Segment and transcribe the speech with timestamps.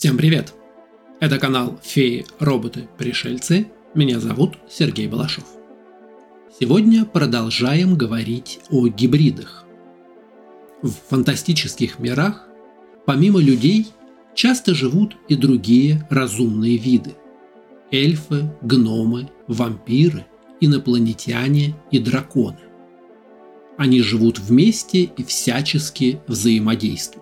[0.00, 0.54] Всем привет!
[1.20, 3.66] Это канал «Феи, роботы, пришельцы».
[3.94, 5.44] Меня зовут Сергей Балашов.
[6.58, 9.66] Сегодня продолжаем говорить о гибридах.
[10.80, 12.48] В фантастических мирах,
[13.04, 13.88] помимо людей,
[14.34, 17.14] часто живут и другие разумные виды.
[17.90, 20.24] Эльфы, гномы, вампиры,
[20.62, 22.60] инопланетяне и драконы.
[23.76, 27.19] Они живут вместе и всячески взаимодействуют.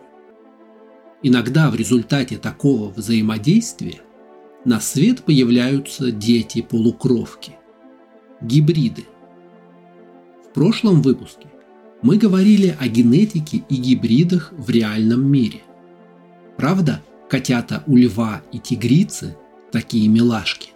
[1.21, 4.01] Иногда в результате такого взаимодействия
[4.65, 7.57] на свет появляются дети-полукровки–
[8.41, 9.05] гибриды.
[10.45, 11.49] В прошлом выпуске
[12.03, 15.63] мы говорили о генетике и гибридах в реальном мире.
[16.57, 19.37] Правда, котята у льва и тигрицы–
[19.73, 20.71] такие милашки.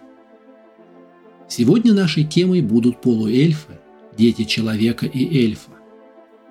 [1.47, 3.79] Сегодня нашей темой будут полуэльфы,
[4.17, 5.71] дети человека и эльфа,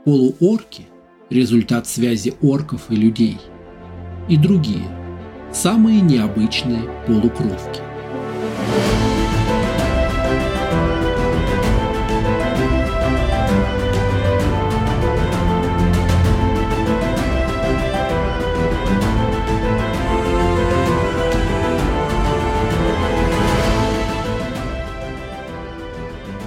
[0.06, 0.86] полуорки–
[1.28, 3.36] результат связи орков и людей–
[4.32, 4.88] и другие,
[5.52, 7.82] самые необычные полукровки.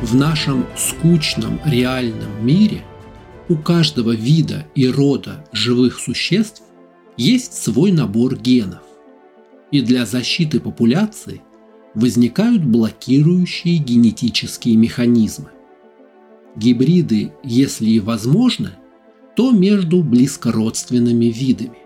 [0.02, 2.82] В нашем скучном реальном мире
[3.48, 6.65] у каждого вида и рода живых существ
[7.18, 8.82] есть свой набор генов,
[9.72, 11.42] и для защиты популяции
[11.94, 15.50] возникают блокирующие генетические механизмы.
[16.56, 18.72] Гибриды, если и возможны,
[19.36, 21.78] то между близкородственными видами.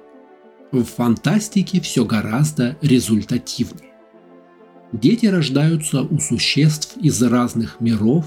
[0.72, 3.94] В фантастике все гораздо результативнее.
[4.92, 8.26] Дети рождаются у существ из разных миров,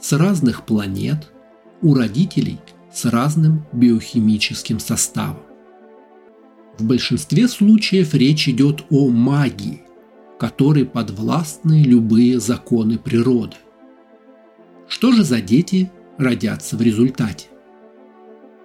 [0.00, 1.30] с разных планет,
[1.82, 2.58] у родителей
[2.92, 5.43] с разным биохимическим составом.
[6.78, 9.82] В большинстве случаев речь идет о магии,
[10.38, 13.56] которой подвластны любые законы природы.
[14.88, 17.46] Что же за дети родятся в результате?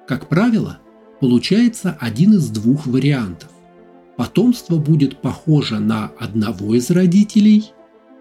[0.08, 0.80] Как правило,
[1.22, 3.50] получается один из двух вариантов.
[4.18, 7.72] Потомство будет похоже на одного из родителей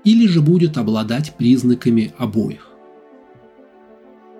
[0.04, 2.70] или же будет обладать признаками обоих.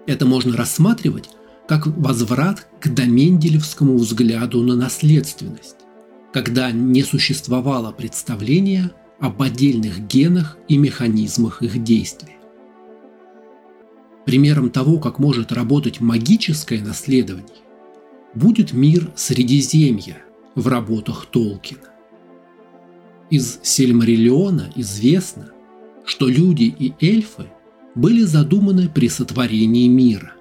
[0.07, 1.31] Это можно рассматривать
[1.69, 5.77] как возврат к доменделевскому взгляду на наследственность,
[6.33, 8.91] когда не существовало представления
[9.21, 12.37] об отдельных генах и механизмах их действия.
[14.25, 17.63] Примером того, как может работать магическое наследование,
[18.35, 20.19] будет мир Средиземья
[20.55, 21.91] в работах Толкина.
[23.29, 25.51] Из Сильмариллиона известно,
[26.07, 27.47] что люди и эльфы
[27.95, 30.33] были задуманы при сотворении мира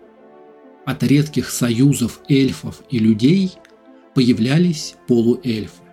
[0.88, 3.52] от редких союзов эльфов и людей
[4.16, 5.84] появлялись полуэльфы.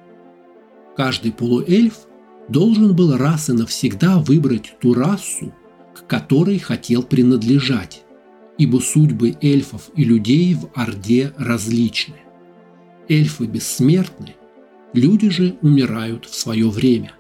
[0.97, 2.07] Каждый полуэльф
[2.49, 5.53] должен был раз и навсегда выбрать ту расу,
[5.97, 8.05] к которой хотел принадлежать,
[8.57, 12.15] ибо судьбы эльфов и людей в Орде различны.
[13.09, 14.37] Эльфы бессмертны,
[14.93, 17.15] люди же умирают в свое время.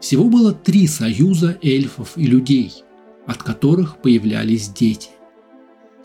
[0.00, 2.72] Всего было три союза эльфов и людей,
[3.24, 5.10] от которых появлялись дети.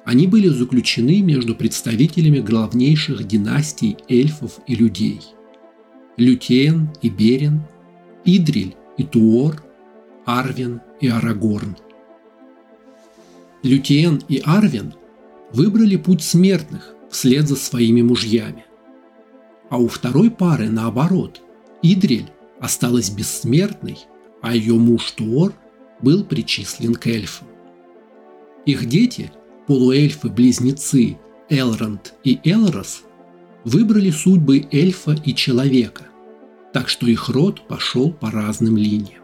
[0.04, 5.22] Они были заключены между представителями главнейших династий эльфов и людей.
[6.18, 7.62] Лютен и Берин,
[8.26, 9.64] Идриль и Туор,
[10.26, 11.78] Арвин и Арагорн.
[13.64, 14.96] Лютен и Арвин
[15.54, 18.66] выбрали путь смертных вслед за своими мужьями.
[19.70, 21.42] А у второй пары наоборот,
[21.84, 24.00] Идриль осталась бессмертной,
[24.42, 25.54] а ее муж Туор
[26.02, 27.48] был причислен к эльфам.
[28.66, 29.32] Их дети–
[29.68, 31.18] полуэльфы-близнецы
[31.50, 33.04] Элронд и Элрос
[33.64, 36.08] выбрали судьбы эльфа и человека,
[36.74, 39.22] так что их род пошел по разным линиям.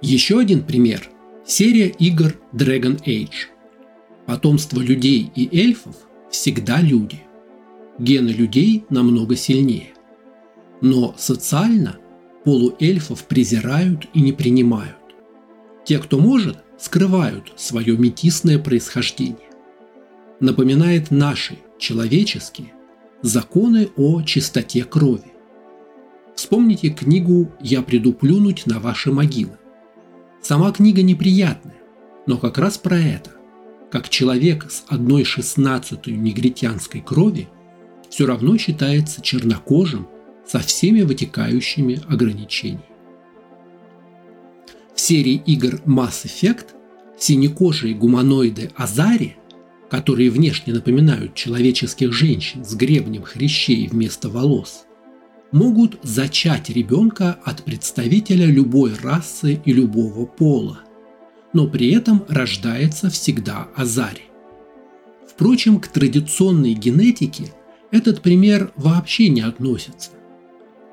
[0.00, 1.10] Еще один пример–
[1.46, 3.48] серия игр Dragon Age.
[4.26, 5.96] Потомство людей и эльфов
[6.30, 7.22] всегда люди.
[7.98, 9.92] Гены людей намного сильнее.
[10.80, 11.96] Но социально
[12.44, 14.96] полуэльфов презирают и не принимают.
[15.84, 19.50] Те, кто может, скрывают свое метисное происхождение.
[20.40, 22.72] Напоминает наши, человеческие,
[23.22, 25.32] законы о чистоте крови.
[26.34, 29.56] Вспомните книгу «Я приду плюнуть на ваши могилы».
[30.42, 31.76] Сама книга неприятная,
[32.26, 33.30] но как раз про это.
[33.90, 37.48] Как человек с одной шестнадцатой негритянской крови
[38.10, 40.08] все равно считается чернокожим
[40.46, 42.93] со всеми вытекающими ограничениями.
[45.06, 46.68] Серии игр Mass Effect
[47.18, 49.36] синекожие гуманоиды Азари,
[49.90, 54.86] которые внешне напоминают человеческих женщин с гребнем хрящей вместо волос,
[55.52, 60.80] могут зачать ребенка от представителя любой расы и любого пола,
[61.52, 64.22] но при этом рождается всегда Азари.
[65.28, 67.52] Впрочем, к традиционной генетике
[67.90, 70.12] этот пример вообще не относится.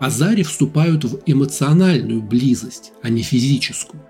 [0.01, 4.01] Азари вступают в эмоциональную близость, а не физическую,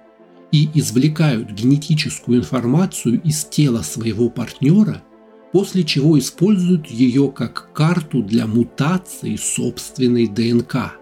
[0.50, 5.04] и извлекают генетическую информацию из тела своего партнера,
[5.52, 10.94] после чего используют ее как карту для мутации собственной ДНК.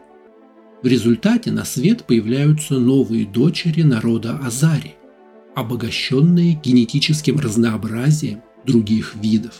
[0.81, 4.95] В результате на свет появляются новые дочери народа Азари,
[5.55, 9.53] обогащенные генетическим разнообразием других видов.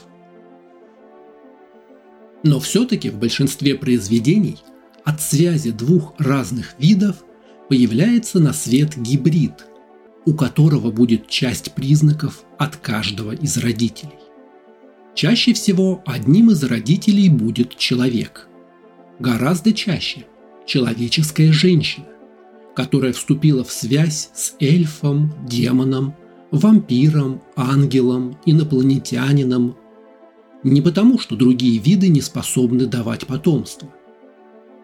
[2.42, 4.58] Но все-таки в большинстве произведений
[5.06, 7.24] от связи двух разных видов
[7.70, 9.66] появляется на свет гибрид,
[10.26, 14.20] у которого будет часть признаков от каждого из родителей.
[15.16, 18.48] Чаще всего одним из родителей будет человек.
[19.20, 20.26] Гораздо чаще–
[20.66, 22.06] человеческая женщина,
[22.76, 26.16] которая вступила в связь с эльфом, демоном,
[26.52, 29.76] вампиром, ангелом, инопланетянином.
[30.64, 33.94] Не потому, что другие виды не способны давать потомство.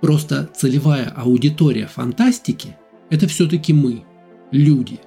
[0.05, 2.77] Просто целевая аудитория фантастики–
[3.09, 4.03] это все-таки мы,
[4.51, 4.99] люди.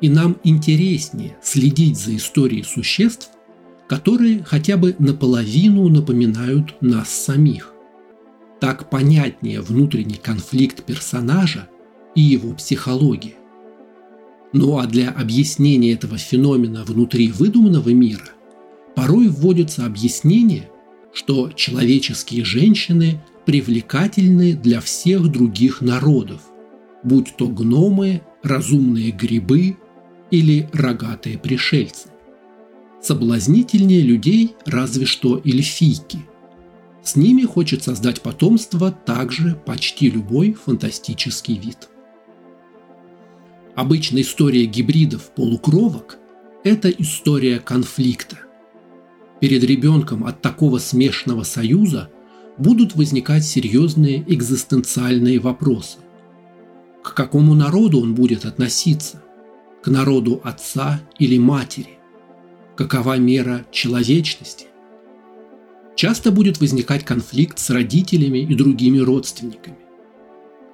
[0.00, 3.30] И нам интереснее следить за историей существ,
[3.88, 7.74] которые хотя бы наполовину напоминают нас самих.
[8.60, 11.68] Так понятнее внутренний конфликт персонажа
[12.14, 13.34] и его психология.
[14.52, 18.28] Ну а для объяснения этого феномена внутри выдуманного мира
[18.94, 20.70] порой вводится объяснение,
[21.12, 26.42] что человеческие женщины привлекательны для всех других народов,
[27.02, 29.76] будь то гномы, разумные грибы
[30.30, 32.08] или рогатые пришельцы.
[33.02, 36.20] Соблазнительнее людей разве что эльфийки.
[37.02, 41.90] С ними хочет создать потомство также почти любой фантастический вид.
[43.74, 46.16] Обычная история гибридов полукровок–
[46.64, 48.38] это история конфликта.
[49.40, 52.08] Перед ребенком от такого смешанного союза
[52.58, 55.98] будут возникать серьезные экзистенциальные вопросы.
[57.02, 59.22] К какому народу он будет относиться?
[59.82, 61.98] К народу отца или матери?
[62.76, 64.66] Какова мера человечности?
[65.96, 69.76] Часто будет возникать конфликт с родителями и другими родственниками.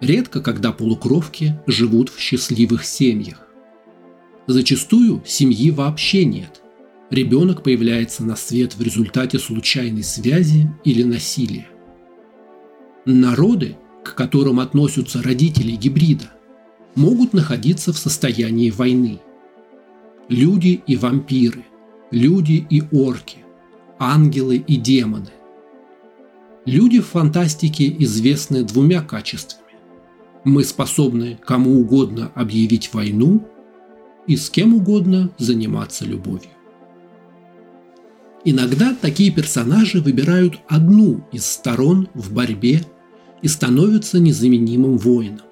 [0.00, 3.46] Редко, когда полукровки живут в счастливых семьях.
[4.46, 6.62] Зачастую семьи вообще нет.
[7.10, 11.66] Ребенок появляется на свет в результате случайной связи или насилия.
[13.06, 16.30] Народы, к которым относятся родители гибрида,
[16.94, 19.20] могут находиться в состоянии войны.
[20.28, 21.64] Люди и вампиры,
[22.10, 23.38] люди и орки,
[23.98, 25.30] ангелы и демоны.
[26.66, 29.60] Люди в фантастике известны двумя качествами.
[30.44, 33.48] Мы способны кому угодно объявить войну
[34.26, 36.50] и с кем угодно заниматься любовью.
[38.44, 42.82] Иногда такие персонажи выбирают одну из сторон в борьбе
[43.42, 45.42] и становятся незаменимым воином.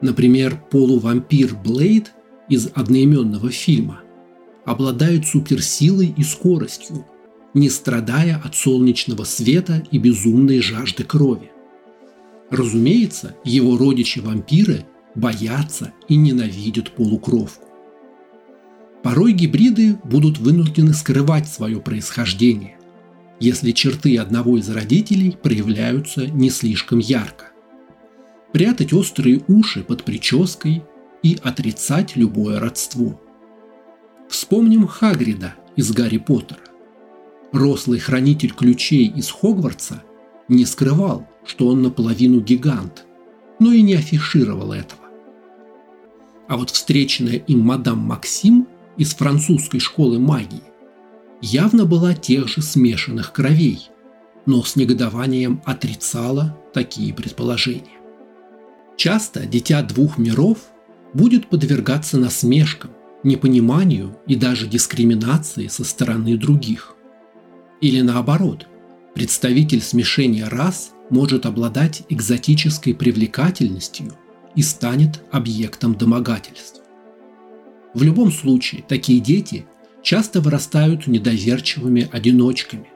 [0.00, 2.12] Например, полувампир Блейд
[2.48, 4.00] из одноименного фильма
[4.64, 7.04] обладает суперсилой и скоростью,
[7.54, 11.50] не страдая от солнечного света и безумной жажды крови.
[12.50, 17.69] Разумеется, его родичи-вампиры боятся и ненавидят полукровку.
[19.02, 22.76] Порой гибриды будут вынуждены скрывать свое происхождение,
[23.38, 27.46] если черты одного из родителей проявляются не слишком ярко.
[28.52, 30.82] Прятать острые уши под прической
[31.22, 33.20] и отрицать любое родство.
[34.28, 36.60] Вспомним Хагрида из Гарри Поттера.
[37.52, 40.02] Рослый хранитель ключей из Хогвартса
[40.48, 43.06] не скрывал, что он наполовину гигант,
[43.58, 45.00] но и не афишировал этого.
[46.48, 48.66] А вот встреченная им мадам Максим
[49.00, 50.62] из французской школы магии
[51.40, 53.88] явно была тех же смешанных кровей,
[54.44, 57.98] но с негодованием отрицала такие предположения.
[58.98, 60.58] Часто дитя двух миров
[61.14, 62.90] будет подвергаться насмешкам,
[63.22, 66.94] непониманию и даже дискриминации со стороны других.
[67.80, 68.66] Или наоборот,
[69.14, 74.12] представитель смешения рас может обладать экзотической привлекательностью
[74.54, 76.79] и станет объектом домогательств.
[77.94, 79.66] В любом случае, такие дети
[80.02, 82.88] часто вырастают недоверчивыми одиночками,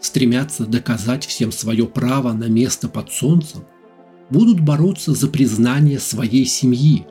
[0.00, 3.64] стремятся доказать всем свое право на место под солнцем,
[4.30, 7.06] будут бороться за признание своей семьи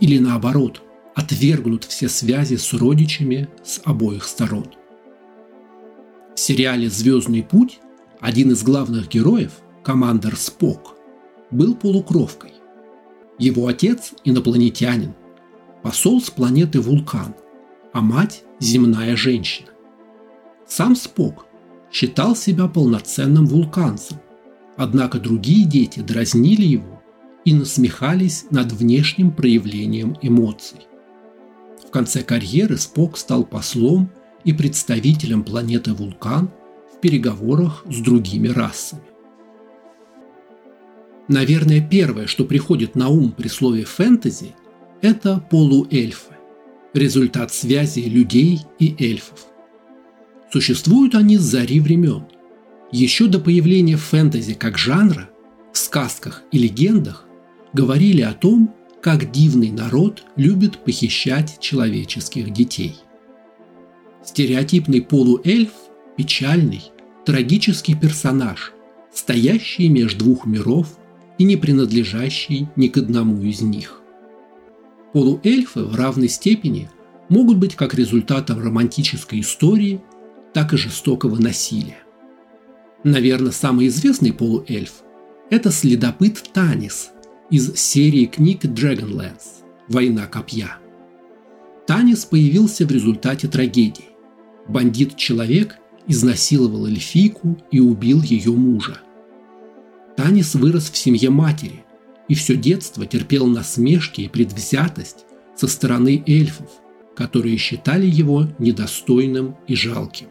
[0.00, 0.82] или наоборот,
[1.14, 4.66] отвергнут все связи с родичами с обоих сторон.
[6.34, 7.78] В сериале «Звездный путь»
[8.20, 9.52] один из главных героев,
[9.84, 10.96] командор Спок,
[11.50, 12.52] был полукровкой.
[13.38, 15.14] Его отец– инопланетянин,
[15.82, 17.34] посол с планеты Вулкан,
[17.92, 19.68] а мать– земная женщина.
[20.66, 21.46] Сам Спок
[21.90, 24.18] считал себя полноценным вулканцем,
[24.76, 27.02] однако другие дети дразнили его
[27.44, 30.86] и насмехались над внешним проявлением эмоций.
[31.86, 34.10] В конце карьеры Спок стал послом
[34.44, 36.50] и представителем планеты Вулкан
[36.94, 39.02] в переговорах с другими расами.
[41.28, 44.54] Наверное, первое, что приходит на ум при слове «фэнтези»,
[45.02, 46.32] это полуэльфы–
[46.94, 49.46] результат связи людей и эльфов.
[50.50, 52.24] Существуют они с зари времен.
[52.92, 55.28] Еще до появления фэнтези как жанра,
[55.72, 57.26] в сказках и легендах
[57.72, 62.94] говорили о том, как дивный народ любит похищать человеческих детей.
[64.24, 65.72] Стереотипный полуэльф–
[66.16, 66.82] печальный,
[67.24, 68.72] трагический персонаж,
[69.12, 70.96] стоящий между двух миров
[71.38, 74.01] и не принадлежащий ни к одному из них.
[75.12, 76.88] Полуэльфы в равной степени
[77.28, 80.00] могут быть как результатом романтической истории,
[80.54, 81.98] так и жестокого насилия.
[83.04, 85.02] Наверное, самый известный полуэльф–
[85.50, 87.10] это следопыт Танис
[87.50, 90.78] из серии книг Dragonlance «Война копья».
[91.86, 94.10] Танис появился в результате трагедии.
[94.68, 95.76] Бандит-человек
[96.06, 98.98] изнасиловал эльфийку и убил ее мужа.
[100.16, 101.84] Танис вырос в семье матери
[102.28, 105.24] и все детство терпел насмешки и предвзятость
[105.56, 106.70] со стороны эльфов,
[107.16, 110.28] которые считали его недостойным и жалким.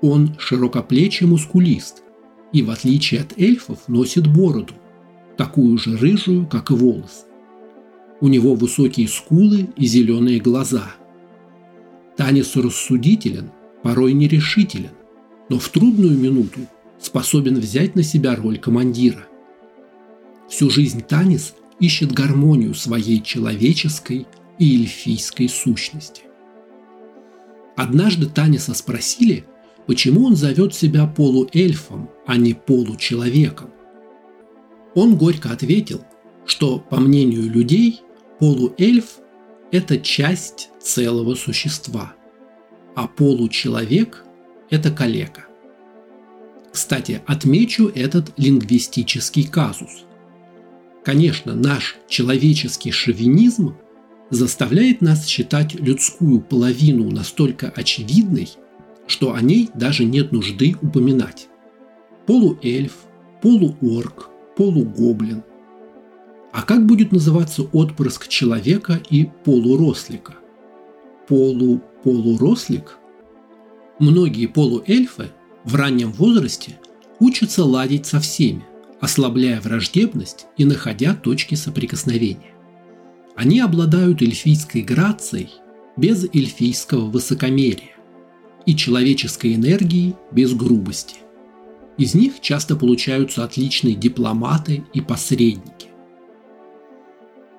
[0.00, 2.02] Он широкоплечий мускулист
[2.52, 4.74] и, в отличие от эльфов, носит бороду,
[5.36, 7.26] такую же рыжую, как и волосы.
[8.20, 10.92] У него высокие скулы и зеленые глаза.
[12.16, 13.50] Танис рассудителен,
[13.82, 14.90] порой нерешителен,
[15.48, 16.60] но в трудную минуту
[17.00, 19.26] способен взять на себя роль командира.
[20.52, 24.26] Всю жизнь Танис ищет гармонию своей человеческой
[24.58, 26.24] и эльфийской сущности.
[27.74, 29.46] Однажды Таниса спросили,
[29.86, 33.70] почему он зовет себя полуэльфом, а не получеловеком.
[34.94, 36.04] Он горько ответил,
[36.44, 38.02] что, по мнению людей,
[38.38, 39.20] полуэльф–
[39.72, 42.12] это часть целого существа,
[42.94, 44.26] а получеловек–
[44.68, 45.46] это калека.
[46.70, 50.04] Кстати, отмечу этот лингвистический казус.
[51.04, 53.74] Конечно, наш человеческий шовинизм
[54.30, 58.48] заставляет нас считать людскую половину настолько очевидной,
[59.06, 61.48] что о ней даже нет нужды упоминать.
[62.26, 62.92] Полуэльф,
[63.42, 65.42] полуорк, полугоблин.
[66.52, 70.34] А как будет называться отпрыск человека и полурослика?
[71.26, 72.98] Полу-полурослик?
[73.98, 75.30] Многие полуэльфы
[75.64, 76.78] в раннем возрасте
[77.18, 78.64] учатся ладить со всеми,
[79.02, 82.54] ослабляя враждебность и находя точки соприкосновения.
[83.34, 85.50] Они обладают эльфийской грацией
[85.96, 87.96] без эльфийского высокомерия
[88.64, 91.16] и человеческой энергией без грубости.
[91.98, 95.88] Из них часто получаются отличные дипломаты и посредники.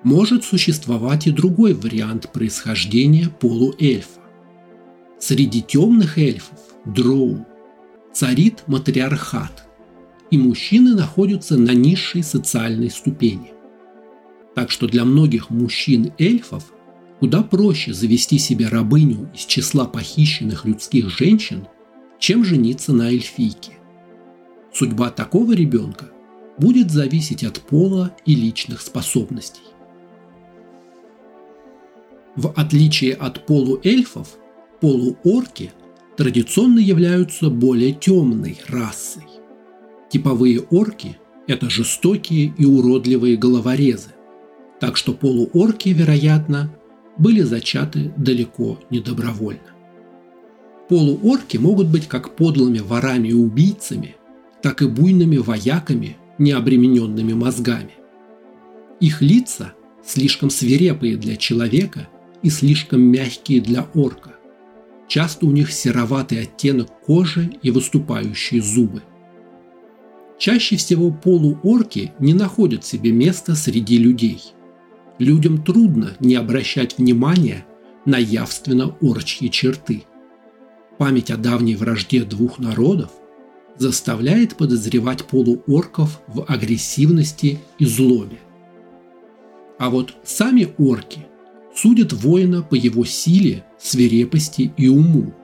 [0.02, 4.20] Может существовать и другой вариант происхождения полуэльфа.
[5.20, 7.46] Среди темных эльфов, дроу,
[8.14, 9.68] царит матриархат,
[10.34, 13.52] и мужчины находятся на низшей социальной ступени.
[14.56, 16.72] Так что для многих мужчин-эльфов
[17.20, 21.68] куда проще завести себе рабыню из числа похищенных людских женщин,
[22.18, 23.74] чем жениться на эльфийке.
[24.72, 26.10] Судьба такого ребенка
[26.58, 29.62] будет зависеть от пола и личных способностей.
[32.34, 34.36] В отличие от полуэльфов,
[34.80, 35.70] полуорки–
[36.16, 39.24] традиционно являются более темной расой.
[40.14, 41.18] Типовые орки–
[41.48, 44.10] это жестокие и уродливые головорезы,
[44.78, 46.72] так что полуорки, вероятно,
[47.18, 49.74] были зачаты далеко не добровольно.
[50.88, 54.14] Полуорки могут быть как подлыми ворами и убийцами,
[54.62, 57.94] так и буйными вояками, не обремененными мозгами.
[59.00, 59.72] Их лица
[60.06, 62.08] слишком свирепые для человека
[62.40, 64.36] и слишком мягкие для орка.
[65.08, 69.02] Часто у них сероватый оттенок кожи и выступающие зубы.
[70.38, 74.42] Чаще всего полуорки не находят себе места среди людей.
[75.18, 77.64] Людям трудно не обращать внимания
[78.04, 80.04] на явственно орчьи черты.
[80.98, 83.10] Память о давней вражде двух народов
[83.76, 88.38] заставляет подозревать полуорков в агрессивности и злобе.
[89.78, 91.26] А вот сами орки
[91.74, 95.34] судят воина по его силе свирепости и уму.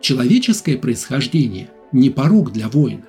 [0.00, 3.06] Человеческое происхождение не порог для воина,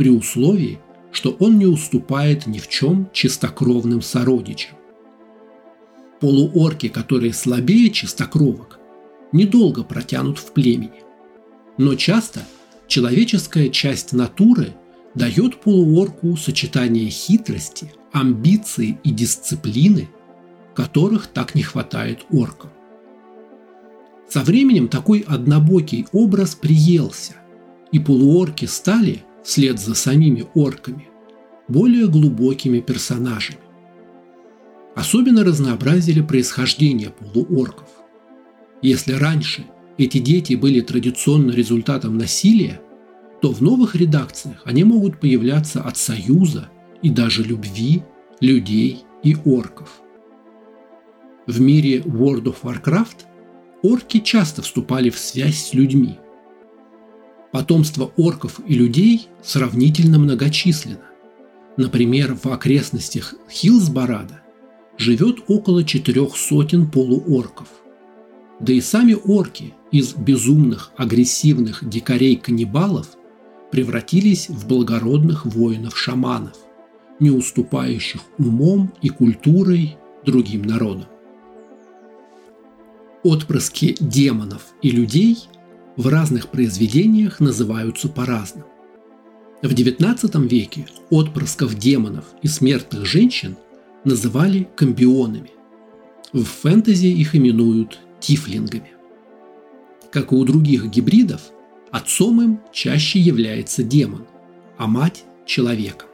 [0.00, 0.78] при условии,
[1.12, 4.78] что он не уступает ни в чем чистокровным сородичам.
[6.20, 8.78] Полуорки, которые слабее чистокровок,
[9.30, 11.02] недолго протянут в племени.
[11.76, 12.40] Но часто
[12.86, 14.72] человеческая часть натуры
[15.14, 20.08] дает полуорку сочетание хитрости, амбиции и дисциплины,
[20.74, 22.70] которых так не хватает оркам.
[24.30, 27.34] Со временем такой однобокий образ приелся,
[27.92, 31.08] и полуорки стали, вслед за самими орками,
[31.68, 33.58] более глубокими персонажами.
[34.94, 37.88] Особенно разнообразили происхождение полуорков.
[38.82, 39.64] Если раньше
[39.98, 42.80] эти дети были традиционно результатом насилия,
[43.40, 46.68] то в новых редакциях они могут появляться от союза
[47.02, 48.02] и даже любви
[48.40, 50.00] людей и орков.
[51.46, 53.26] В мире World of Warcraft
[53.82, 56.18] орки часто вступали в связь с людьми.
[57.52, 61.10] Потомство орков и людей сравнительно многочисленно.
[61.76, 64.42] Например, в окрестностях Хилсборада
[64.98, 67.68] живет около четырех сотен полуорков.
[68.60, 73.08] Да и сами орки из безумных, агрессивных дикарей-каннибалов
[73.72, 76.56] превратились в благородных воинов-шаманов,
[77.18, 81.06] не уступающих умом и культурой другим народам.
[83.22, 85.38] Отпрыски демонов и людей
[86.00, 88.66] в разных произведениях называются по-разному.
[89.60, 93.58] В XIX веке отпрысков демонов и смертных женщин
[94.04, 95.50] называли комбионами.
[96.32, 98.92] В фэнтези их именуют тифлингами.
[100.10, 101.42] Как и у других гибридов,
[101.90, 104.26] отцом им чаще является демон,
[104.78, 106.08] а мать– человеком.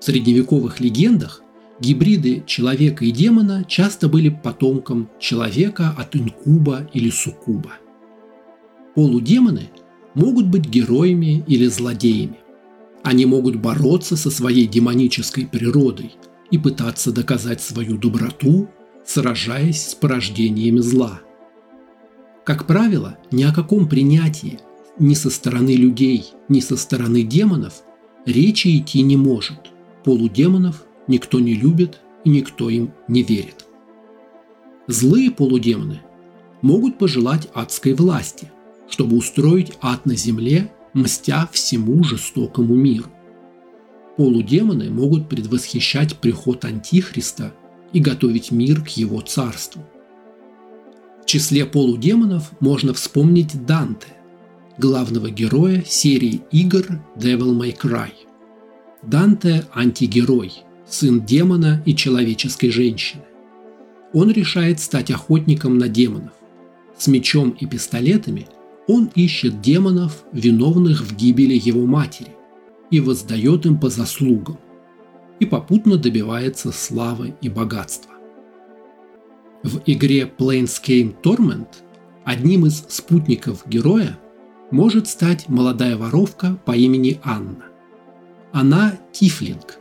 [0.00, 1.42] В средневековых легендах
[1.78, 7.70] Гибриды человека и демона часто были потомком человека от инкуба или суккуба.
[8.94, 9.70] Полудемоны
[10.14, 12.38] могут быть героями или злодеями.
[13.02, 16.14] Они могут бороться со своей демонической природой
[16.50, 18.68] и пытаться доказать свою доброту,
[19.04, 21.20] сражаясь с порождениями зла.
[22.44, 24.58] Как правило, ни о каком принятии
[24.98, 27.82] ни со стороны людей, ни со стороны демонов
[28.26, 29.70] речи идти не может.
[30.04, 33.66] Полудемонов никто не любит и никто им не верит.
[34.86, 36.02] Злые полудемоны
[36.62, 38.50] могут пожелать адской власти,
[38.90, 43.08] чтобы устроить ад на земле, мстя всему жестокому миру.
[44.16, 47.54] Полудемоны могут предвосхищать приход Антихриста
[47.92, 49.82] и готовить мир к его царству.
[51.22, 54.08] В числе полудемонов можно вспомнить Данте,
[54.76, 58.10] главного героя серии игр Devil May Cry.
[59.02, 60.52] Данте– антигерой–
[60.88, 63.22] сын демона и человеческой женщины.
[64.12, 66.32] Он решает стать охотником на демонов.
[66.98, 68.48] С мечом и пистолетами
[68.92, 72.34] он ищет демонов, виновных в гибели его матери,
[72.90, 74.58] и воздает им по заслугам,
[75.38, 78.14] и попутно добивается славы и богатства.
[79.62, 81.68] В игре Planescape Torment
[82.24, 84.18] одним из спутников героя
[84.72, 87.66] может стать молодая воровка по имени Анна.
[88.52, 89.78] Она тифлинг,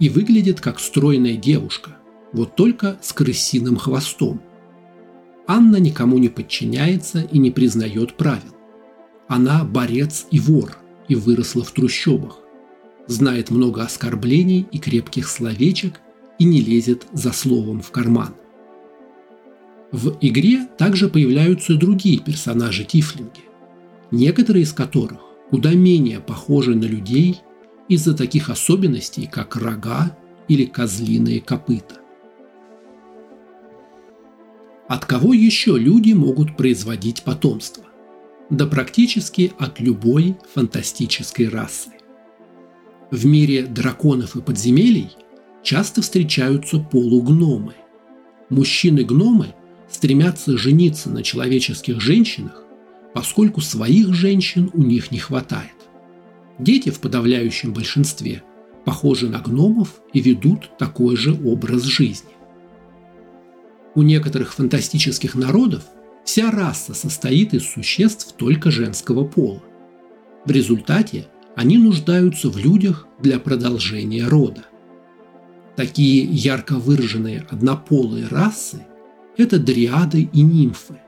[0.00, 1.96] и выглядит как стройная девушка,
[2.32, 4.40] вот только с крысиным хвостом.
[5.50, 8.54] Анна никому не подчиняется и не признает правил.
[9.28, 10.76] Она борец и вор,
[11.08, 12.38] и выросла в трущобах.
[13.06, 16.00] Знает много оскорблений и крепких словечек
[16.38, 18.34] и не лезет за словом в карман.
[19.90, 23.40] В игре также появляются другие персонажи Тифлинги,
[24.10, 27.40] некоторые из которых куда менее похожи на людей
[27.88, 30.14] из-за таких особенностей, как рога
[30.46, 32.02] или козлиные копыта.
[34.88, 37.84] От кого еще люди могут производить потомство?
[38.48, 41.90] Да практически от любой фантастической расы.
[43.10, 45.10] В мире драконов и подземелий
[45.62, 47.74] часто встречаются полугномы.
[48.48, 49.54] Мужчины-гномы
[49.90, 52.64] стремятся жениться на человеческих женщинах,
[53.12, 55.76] поскольку своих женщин у них не хватает.
[56.58, 58.42] Дети в подавляющем большинстве
[58.86, 62.37] похожи на гномов и ведут такой же образ жизни.
[63.94, 65.84] У некоторых фантастических народов
[66.24, 69.62] вся раса состоит из существ только женского пола.
[70.44, 74.64] В результате они нуждаются в людях для продолжения рода.
[75.74, 78.86] Такие ярко выраженные однополые расы–
[79.36, 80.98] это дриады и нимфы,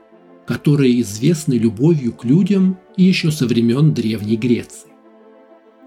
[0.47, 4.89] которые известны любовью к людям еще со времен Древней Греции.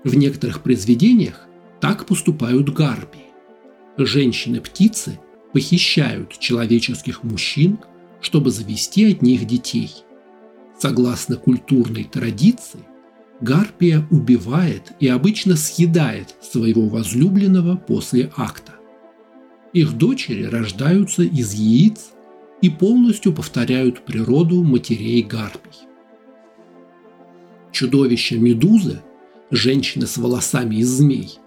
[0.05, 1.47] В некоторых произведениях
[1.81, 3.33] так поступают гарпии.
[3.97, 5.19] Женщины-птицы
[5.55, 7.79] похищают человеческих мужчин,
[8.21, 9.91] чтобы завести от них детей.
[10.79, 12.81] Согласно культурной традиции,
[13.41, 18.73] гарпия убивает и обычно съедает своего возлюбленного после акта.
[19.73, 22.11] Их дочери рождаются из яиц
[22.61, 25.87] и полностью повторяют природу матерей гарпий.
[27.71, 29.03] Чудовища Медузы,
[29.53, 31.39] женщины с волосами из змей,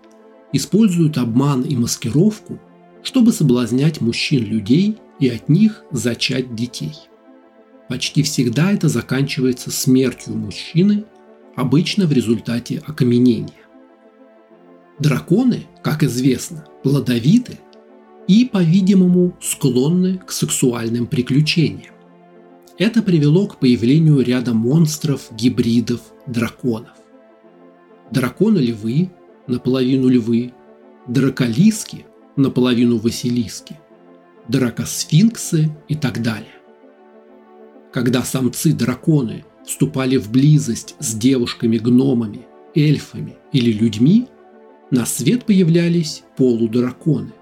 [0.53, 2.59] используют обман и маскировку,
[3.03, 6.93] чтобы соблазнять мужчин-людей и от них зачать детей.
[7.89, 11.05] Почти всегда это заканчивается смертью мужчины,
[11.55, 13.53] обычно в результате окаменения.
[14.99, 17.59] Драконы, как известно, плодовиты
[18.27, 21.93] и, по-видимому, склонны к сексуальным приключениям.
[22.77, 26.97] Это привело к появлению ряда монстров, гибридов, драконов.
[28.11, 29.09] Драконы-львы,
[29.47, 30.53] наполовину львы,
[31.07, 32.05] драколиски,
[32.37, 33.79] наполовину василиски,
[34.47, 36.53] дракосфинксы и так далее.
[37.91, 42.45] Когда самцы-драконы вступали в близость с девушками-гномами,
[42.75, 44.27] эльфами или людьми,
[44.91, 47.33] на свет появлялись полудраконы.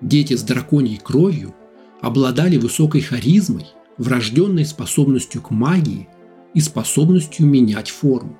[0.00, 1.54] Дети с драконьей кровью
[2.00, 3.66] обладали высокой харизмой,
[3.98, 6.08] врожденной способностью к магии
[6.54, 8.38] и способностью менять форму.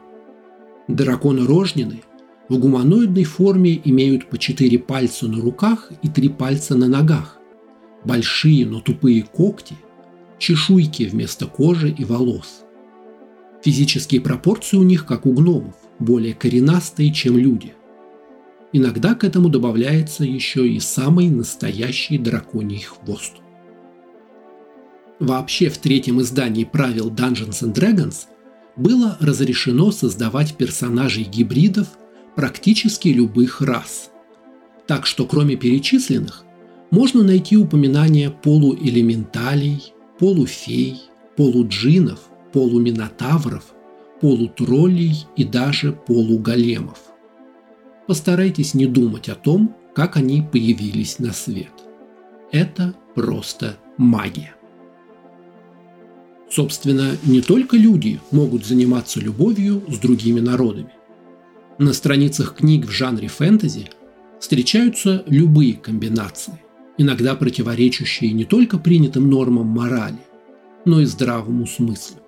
[0.89, 2.03] Драконы рожнины
[2.51, 7.39] в гуманоидной форме имеют по четыре пальца на руках и три пальца на ногах,
[8.05, 9.77] большие, но тупые когти,
[10.39, 12.65] чешуйки вместо кожи и волос.
[13.63, 17.75] Физические пропорции у них, как у гномов, более коренастые, чем люди.
[18.73, 23.35] Иногда к этому добавляется еще и самый настоящий драконий хвост.
[25.21, 28.27] Вообще в третьем издании правил Dungeons and Dragons
[28.75, 31.87] было разрешено создавать персонажей гибридов
[32.40, 34.11] практически любых рас.
[34.87, 36.42] Так что кроме перечисленных,
[36.90, 41.03] можно найти упоминания полуэлементалей, полуфей,
[41.37, 42.18] полуджинов,
[42.55, 43.74] полуминотавров,
[44.22, 46.98] полутроллей и даже полуголемов.
[48.07, 51.74] Постарайтесь не думать о том, как они появились на свет.
[52.53, 54.55] Это просто магия.
[56.48, 60.94] Собственно, не только люди могут заниматься любовью с другими народами.
[61.81, 63.88] На страницах книг в жанре фэнтези
[64.38, 66.61] встречаются любые комбинации,
[66.99, 70.19] иногда противоречащие не только принятым нормам морали,
[70.85, 72.19] но и здравому смыслу.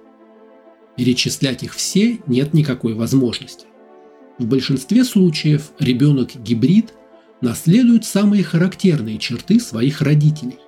[0.97, 3.67] Перечислять их все нет никакой возможности.
[4.39, 6.95] В большинстве случаев ребенок-гибрид
[7.43, 10.61] наследует самые характерные черты своих родителей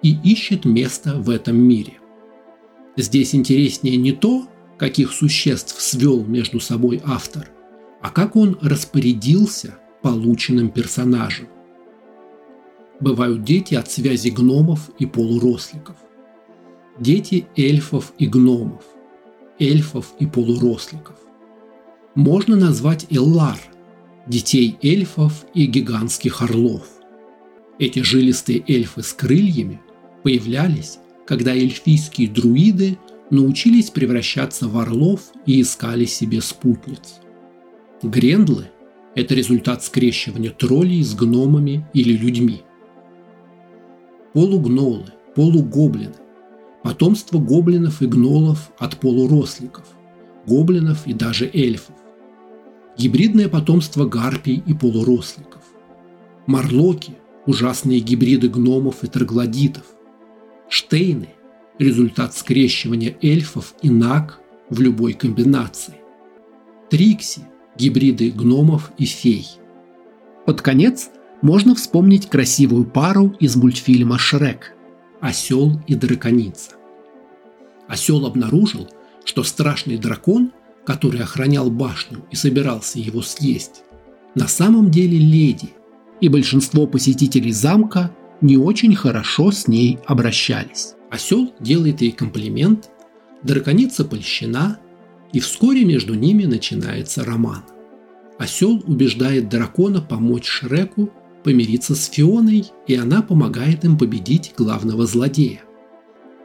[0.00, 1.98] и ищет место в этом мире.
[2.96, 4.48] Здесь интереснее не то,
[4.78, 7.50] каких существ свел между собой автор,
[8.02, 11.48] а как он распорядился полученным персонажем.
[13.00, 15.96] Бывают дети от связи гномов и полуросликов.
[16.98, 18.84] Дети эльфов и гномов–
[19.58, 21.16] эльфов и полуросликов.
[22.14, 23.58] Можно назвать Эллар–
[24.26, 26.86] детей эльфов и гигантских орлов.
[27.78, 29.80] Эти жилистые эльфы с крыльями
[30.22, 32.98] появлялись, когда эльфийские друиды
[33.30, 37.20] научились превращаться в орлов и искали себе спутниц.
[38.02, 38.70] Грендлы–
[39.14, 42.62] это результат скрещивания троллей с гномами или людьми.
[44.32, 46.14] Полугнолы, полугоблины
[46.82, 49.84] Потомство гоблинов и гнолов от полуросликов,
[50.46, 51.94] гоблинов и даже эльфов.
[52.96, 55.62] Гибридное потомство гарпий и полуросликов.
[56.46, 59.84] Марлоки– ужасные гибриды гномов и троглодитов.
[60.70, 61.28] Штейны–
[61.78, 65.96] результат скрещивания эльфов и наг в любой комбинации.
[66.88, 67.42] Трикси–
[67.80, 69.48] гибриды гномов и фей.
[70.44, 71.10] Под конец
[71.42, 74.74] можно вспомнить красивую пару из мультфильма «Шрек»
[75.20, 76.72] осел и драконица.
[77.88, 78.88] Осел обнаружил,
[79.24, 80.52] что страшный дракон,
[80.84, 83.82] который охранял башню и собирался его съесть,
[84.34, 85.70] на самом деле леди,
[86.20, 90.94] и большинство посетителей замка не очень хорошо с ней обращались.
[91.10, 92.90] Осел делает ей комплимент,
[93.42, 94.78] драконица польщена,
[95.32, 97.62] и вскоре между ними начинается роман.
[98.38, 101.10] Осел убеждает дракона помочь Шреку
[101.44, 105.62] помириться с Фионой, и она помогает им победить главного злодея.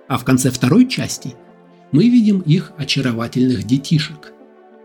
[0.07, 1.33] А в конце второй части
[1.91, 4.33] мы видим их очаровательных детишек.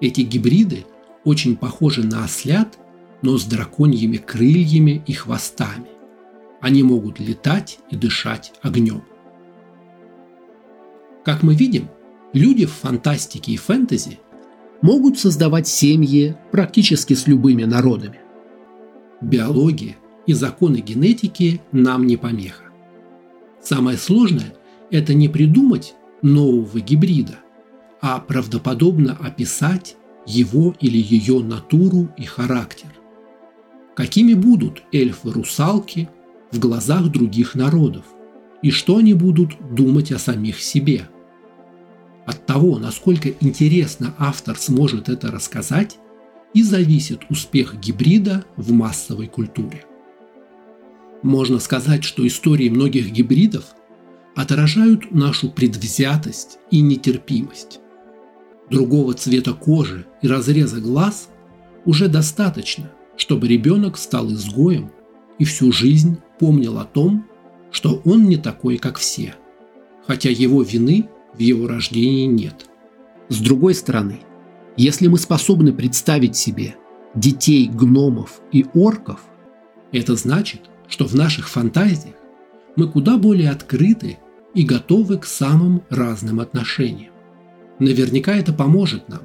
[0.00, 0.86] Эти гибриды
[1.24, 2.78] очень похожи на ослят,
[3.22, 5.88] но с драконьими крыльями и хвостами.
[6.60, 9.02] Они могут летать и дышать огнем.
[11.24, 11.88] Как мы видим,
[12.32, 14.18] люди в фантастике и фэнтези
[14.82, 18.20] могут создавать семьи практически с любыми народами.
[19.20, 22.64] Биология и законы генетики нам не помеха.
[23.62, 24.54] Самое сложное–
[24.90, 27.38] это не придумать нового гибрида,
[28.00, 32.88] а правдоподобно описать его или ее натуру и характер.
[33.94, 36.08] Какими будут эльфы-русалки
[36.52, 38.04] в глазах других народов?
[38.62, 41.08] И что они будут думать о самих себе?
[42.30, 45.98] От того, насколько интересно автор сможет это рассказать,
[46.54, 49.84] и зависит успех гибрида в массовой культуре.
[51.24, 53.64] Можно сказать, что истории многих гибридов
[54.36, 57.80] отражают нашу предвзятость и нетерпимость.
[58.70, 61.30] Другого цвета кожи и разреза глаз
[61.84, 64.92] уже достаточно, чтобы ребенок стал изгоем
[65.40, 67.26] и всю жизнь помнил о том,
[67.72, 69.34] что он не такой, как все,
[70.06, 72.66] хотя его вины в его рождении нет.
[73.28, 74.20] С другой стороны,
[74.76, 76.76] если мы способны представить себе
[77.14, 79.20] детей гномов и орков,
[79.92, 82.16] это значит, что в наших фантазиях
[82.76, 84.18] мы куда более открыты
[84.54, 87.12] и готовы к самым разным отношениям.
[87.78, 89.22] Наверняка это поможет нам,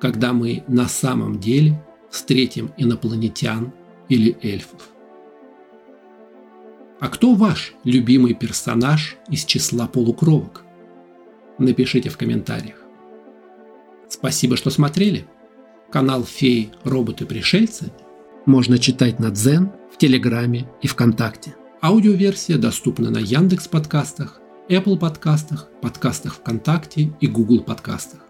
[0.00, 3.72] когда мы на самом деле встретим инопланетян
[4.08, 4.90] или эльфов.
[7.00, 10.65] А кто ваш любимый персонаж из числа полукровок?
[11.58, 12.76] Напишите в комментариях.
[14.08, 15.26] Спасибо, что смотрели.
[15.90, 17.92] Канал Феи, Роботы-Пришельцы
[18.44, 21.56] можно читать на Дзен, в Телеграме и ВКонтакте.
[21.82, 28.20] Аудиоверсия доступна на Яндекс подкастах, Apple подкастах, подкастах ВКонтакте и Google подкастах.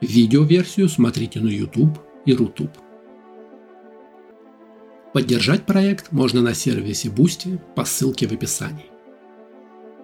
[0.00, 2.70] Видеоверсию смотрите на YouTube и Рутуб.
[5.12, 8.91] Поддержать проект можно на сервисе Boosty по ссылке в описании.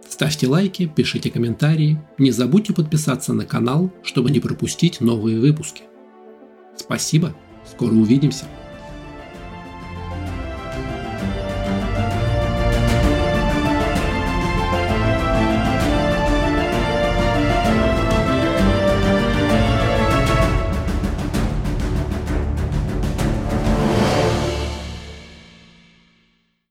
[0.09, 5.83] Ставьте лайки, пишите комментарии, не забудьте подписаться на канал, чтобы не пропустить новые выпуски.
[6.77, 7.35] Спасибо,
[7.71, 8.47] скоро увидимся.